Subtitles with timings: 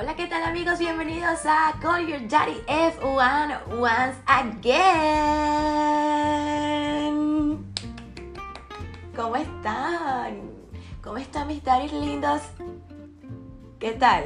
[0.00, 0.78] Hola, ¿qué tal amigos?
[0.78, 4.94] Bienvenidos a Call Your Daddy F1 Once Again.
[9.16, 10.52] ¿Cómo están?
[11.02, 12.42] ¿Cómo están mis daddies lindos?
[13.80, 14.22] ¿Qué tal?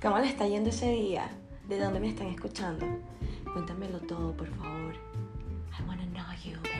[0.00, 1.28] ¿Cómo les está yendo ese día?
[1.66, 2.86] ¿De dónde me están escuchando?
[3.52, 4.94] Cuéntamelo todo, por favor.
[5.76, 6.77] I wanna know you, baby.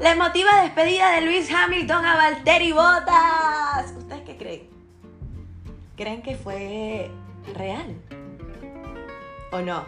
[0.00, 3.94] La emotiva despedida de Luis Hamilton a Valtteri Bottas.
[3.96, 4.68] ¿Ustedes qué creen?
[5.96, 7.10] ¿Creen que fue
[7.54, 7.94] real?
[9.52, 9.84] ¿O no?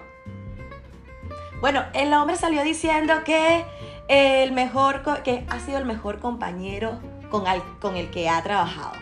[1.60, 3.64] Bueno, el hombre salió diciendo que
[4.06, 8.92] el mejor que ha sido el mejor compañero con, el que ha trabajado.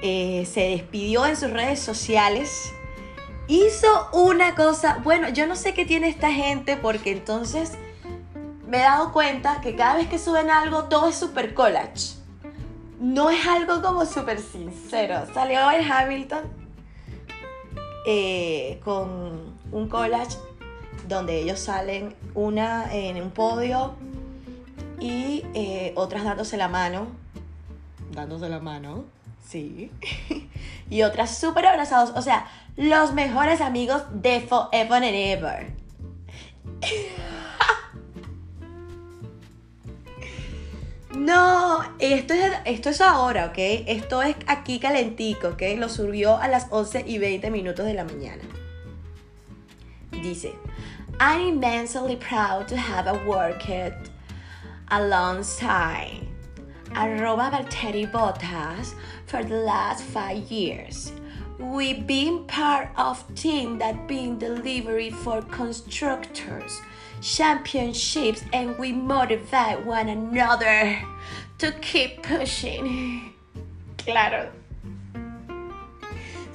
[0.00, 2.72] Eh, se despidió en sus redes sociales.
[3.46, 7.76] Hizo una cosa, bueno, yo no sé qué tiene esta gente porque entonces
[8.66, 12.16] me he dado cuenta que cada vez que suben algo, todo es super collage.
[13.00, 15.26] No es algo como súper sincero.
[15.32, 16.44] Salió el Hamilton
[18.06, 20.38] eh, con un collage
[21.06, 23.94] donde ellos salen una en un podio
[24.98, 27.06] y eh, otras dándose la mano.
[28.12, 29.04] Dándose la mano,
[29.46, 29.92] sí.
[30.90, 32.12] y otras súper abrazados.
[32.16, 35.72] O sea, los mejores amigos de Forever and Ever.
[41.16, 43.56] No, esto es, esto es ahora, ¿ok?
[43.56, 45.62] Esto es aquí calentico, ¿ok?
[45.78, 48.42] Lo subió a las 11 y 20 minutos de la mañana.
[50.10, 50.54] Dice,
[51.18, 54.10] I'm immensely proud to have worked
[54.88, 56.28] alongside
[56.94, 61.12] arroba Valtteri Bottas for the last five years.
[61.58, 66.78] We've been part of team that been delivery for constructors
[67.20, 70.98] championships and we motivate one another
[71.58, 73.32] to keep pushing.
[73.98, 74.50] Claro.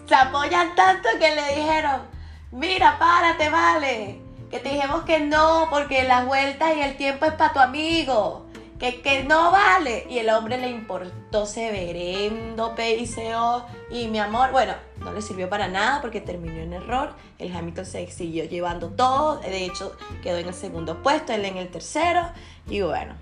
[0.08, 2.02] Se apoyan tanto que le dijeron,
[2.52, 4.20] mira, párate, vale.
[4.50, 8.46] Que te dijimos que no, porque las vueltas y el tiempo es para tu amigo.
[8.82, 10.08] Que, no vale.
[10.10, 13.64] Y el hombre le importó severendo, peiseo.
[13.92, 17.14] Y mi amor, bueno, no le sirvió para nada porque terminó en error.
[17.38, 19.40] El Hamilton se siguió llevando todo.
[19.40, 22.24] De hecho, quedó en el segundo puesto, él en el tercero.
[22.68, 23.14] Y bueno,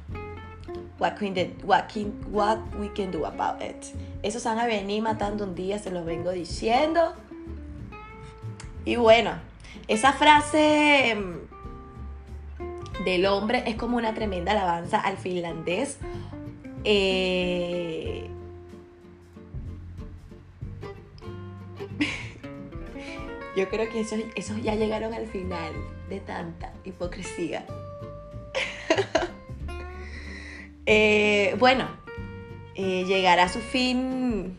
[0.98, 1.84] what, can, what,
[2.32, 3.84] what we can do about it.
[4.24, 7.16] Esos van a venir matando un día, se los vengo diciendo.
[8.86, 9.32] Y bueno,
[9.90, 11.59] esa frase mm,
[13.04, 15.98] del hombre es como una tremenda alabanza al finlandés.
[16.84, 18.30] Eh,
[23.56, 25.74] Yo creo que esos, esos ya llegaron al final
[26.10, 27.66] de tanta hipocresía.
[30.92, 31.88] Eh, bueno,
[32.74, 34.58] eh, llegará a su fin.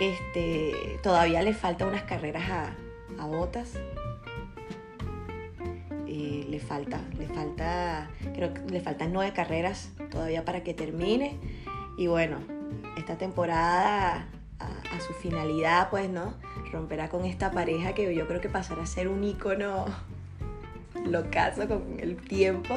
[0.00, 2.74] Este, todavía le falta unas carreras a,
[3.22, 3.74] a Botas.
[6.48, 11.38] Le falta, le falta, creo le faltan nueve carreras todavía para que termine.
[11.96, 12.38] Y bueno,
[12.96, 14.28] esta temporada
[14.58, 16.34] a, a su finalidad, pues, ¿no?
[16.74, 19.86] romperá con esta pareja que yo creo que pasará a ser un ícono
[21.04, 22.76] locazo con el tiempo.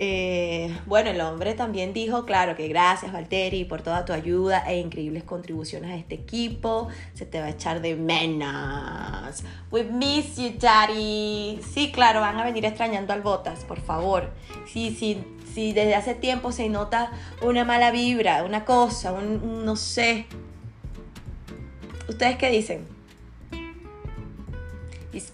[0.00, 4.78] Eh, bueno, el hombre también dijo, claro, que gracias Valtteri por toda tu ayuda e
[4.78, 6.88] increíbles contribuciones a este equipo.
[7.14, 9.42] Se te va a echar de menos.
[9.70, 11.60] We miss you, daddy.
[11.72, 14.30] Sí, claro, van a venir extrañando al Botas, por favor.
[14.66, 15.18] Sí, sí,
[15.52, 17.10] sí, desde hace tiempo se nota
[17.42, 20.26] una mala vibra, una cosa, un no sé,
[22.08, 22.86] ¿Ustedes qué dicen?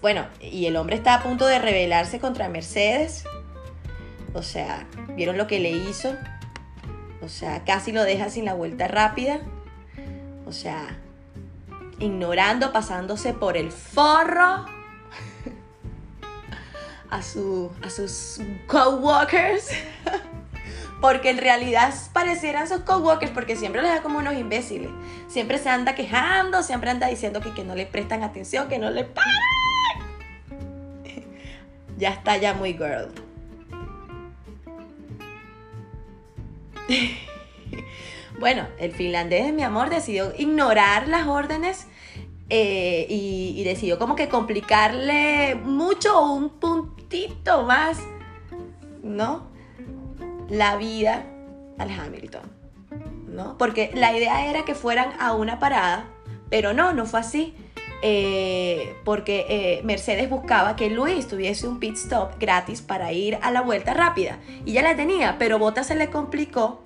[0.01, 3.23] Bueno, y el hombre está a punto de rebelarse contra Mercedes.
[4.35, 4.85] O sea,
[5.15, 6.13] ¿vieron lo que le hizo?
[7.21, 9.39] O sea, casi lo deja sin la vuelta rápida.
[10.45, 10.97] O sea,
[11.99, 14.65] ignorando, pasándose por el forro
[17.09, 19.69] a, su, a sus coworkers.
[21.01, 24.89] porque en realidad parecieran sus coworkers, porque siempre les da como unos imbéciles.
[25.29, 28.89] Siempre se anda quejando, siempre anda diciendo que, que no le prestan atención, que no
[28.89, 29.07] le
[31.97, 33.24] ya está ya muy girl.
[38.39, 41.87] bueno, el finlandés, mi amor, decidió ignorar las órdenes
[42.49, 47.97] eh, y, decidió como que complicarle mucho un puntito más,
[49.01, 49.55] ¿no?
[50.49, 51.25] la vida
[51.77, 52.51] al Hamilton,
[53.27, 53.57] ¿no?
[53.57, 56.05] Porque la idea era que fueran a una parada,
[56.49, 57.55] pero no, no fue así.
[58.01, 63.51] Eh, porque eh, Mercedes buscaba que Luis tuviese un pit stop gratis para ir a
[63.51, 66.83] la vuelta rápida y ya la tenía, pero Bottas se le complicó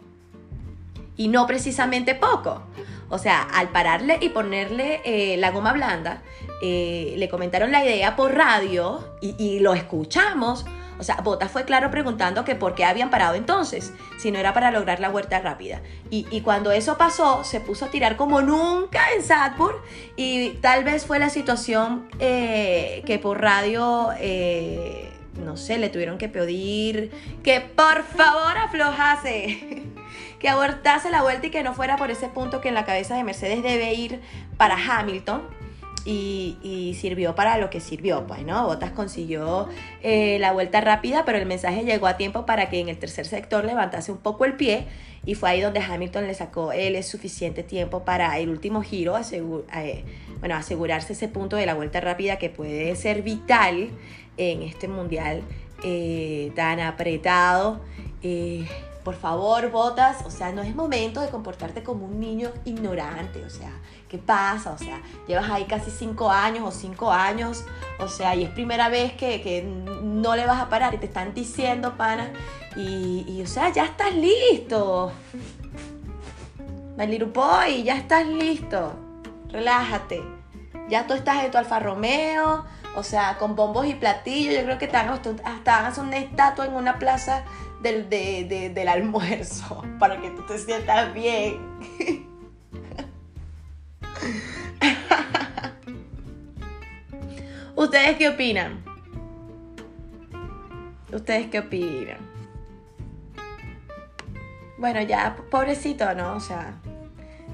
[1.17, 2.63] y no precisamente poco.
[3.09, 6.21] O sea, al pararle y ponerle eh, la goma blanda,
[6.61, 10.65] le comentaron la idea por radio y lo escuchamos.
[10.99, 14.53] O sea, Botas fue claro preguntando que por qué habían parado entonces, si no era
[14.53, 15.81] para lograr la vuelta rápida.
[16.09, 19.81] Y, cuando eso pasó, se puso a tirar como nunca en Sadpur
[20.17, 25.09] y tal vez fue la situación eh, que por radio, eh,
[25.43, 27.11] no sé, le tuvieron que pedir
[27.43, 29.83] que por favor aflojase.
[30.39, 33.15] que abortase la vuelta y que no fuera por ese punto que en la cabeza
[33.15, 34.21] de Mercedes debe ir
[34.57, 35.58] para Hamilton
[36.05, 38.65] y, sirvió para lo que sirvió, pues, ¿no?
[38.65, 39.67] Botas consiguió
[40.01, 43.25] eh, la vuelta rápida, pero el mensaje llegó a tiempo para que en el tercer
[43.25, 44.87] sector levantase un poco el pie
[45.25, 50.03] y fue ahí donde Hamilton le sacó él suficiente tiempo para el último giro, eh,
[50.39, 53.89] bueno, asegurarse ese punto de la vuelta rápida que puede ser vital
[54.37, 55.41] en este mundial
[55.83, 57.81] eh, tan apretado
[59.03, 63.49] por favor, botas, o sea, no es momento de comportarte como un niño ignorante, o
[63.49, 63.71] sea,
[64.09, 64.71] ¿qué pasa?
[64.71, 67.63] O sea, llevas ahí casi cinco años o cinco años,
[67.99, 69.63] o sea, y es primera vez que,
[70.03, 72.31] no le vas a parar y te están diciendo, pana,
[72.75, 75.11] y, o sea, ya estás listo.
[76.97, 78.93] My ya estás listo.
[79.49, 80.21] Relájate.
[80.89, 82.65] Ya tú estás en tu Alfa Romeo,
[82.95, 84.56] o sea, con bombos y platillos.
[84.56, 87.44] Yo creo que te hasta, hasta una estatua en una plaza
[87.81, 91.59] del, del almuerzo para que tú te sientas bien.
[97.75, 98.83] ¿Ustedes qué opinan?
[101.13, 102.18] ¿Ustedes qué opinan?
[104.77, 106.35] Bueno, ya, pobrecito, ¿no?
[106.35, 106.80] O sea,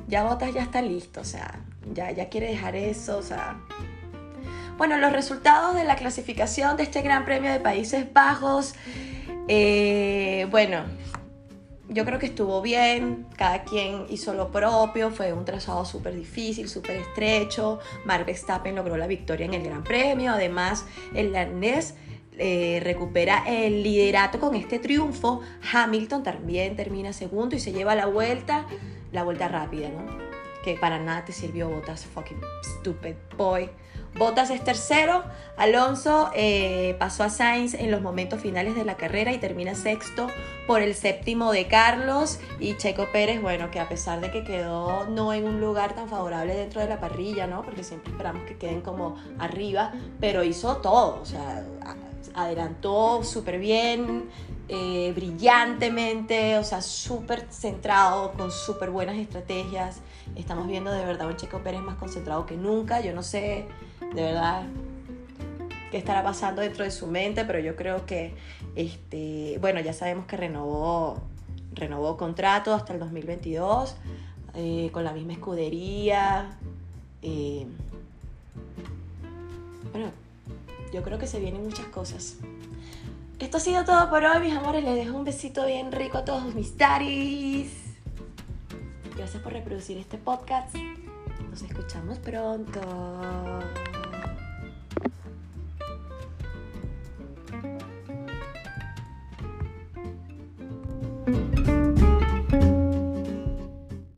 [0.08, 1.60] ya Botas ya está listo, o sea,
[1.94, 3.58] ya, ya quiere dejar eso, o sea.
[4.78, 8.74] Bueno, los resultados de la clasificación de este Gran Premio de Países Bajos
[9.48, 10.84] eh, bueno,
[11.88, 16.68] yo creo que estuvo bien, cada quien hizo lo propio, fue un trazado súper difícil,
[16.68, 17.80] súper estrecho.
[18.06, 21.96] Mark Verstappen logró la victoria en el Gran Premio, además el danés
[22.38, 25.42] eh, recupera el liderato con este triunfo.
[25.72, 28.66] Hamilton también termina segundo y se lleva la vuelta,
[29.12, 30.06] la vuelta rápida, ¿no?
[30.64, 32.42] Que para nada te sirvió Botas, fucking
[32.80, 33.70] stupid boy.
[34.18, 35.24] Bottas es tercero,
[35.58, 40.28] Alonso eh, pasó a Sainz en los momentos finales de la carrera y termina sexto
[40.68, 45.06] por el séptimo de Carlos y Checo Pérez, bueno, que a pesar de que quedó
[45.08, 47.62] no en un lugar tan favorable dentro de la parrilla, ¿no?
[47.64, 49.92] Porque siempre esperamos que queden como arriba,
[50.22, 51.66] pero hizo todo, o sea,
[52.36, 54.30] adelantó súper bien,
[54.68, 60.00] eh, brillantemente, o sea, súper centrado, con súper buenas estrategias.
[60.36, 63.66] Estamos viendo de verdad un Checo Pérez más concentrado que nunca, yo no sé
[64.14, 64.64] de verdad
[65.92, 68.34] qué estará pasando dentro de su mente, pero yo creo que,
[68.76, 71.22] este, bueno, ya sabemos que renovó,
[71.74, 73.96] renovó contrato hasta el 2022
[74.56, 76.58] eh, con la misma escudería.
[77.22, 77.68] Eh,
[79.92, 80.10] bueno,
[80.94, 82.38] yo creo que se vienen muchas cosas.
[83.40, 84.84] Esto ha sido todo por hoy, mis amores.
[84.84, 87.70] Les dejo un besito bien rico a todos mis daddies.
[89.16, 90.74] Gracias por reproducir este podcast.
[91.50, 92.82] Nos escuchamos pronto.